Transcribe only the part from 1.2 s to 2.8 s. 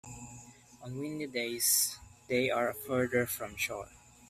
days, they are